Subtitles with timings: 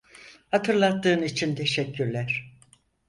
[0.51, 2.55] Hatırlattığın için teşekkürler.